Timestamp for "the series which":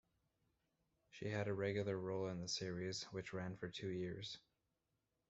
2.41-3.33